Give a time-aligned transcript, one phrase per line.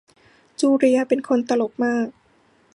[0.59, 2.07] จูเลียเป็นคนตลกมาก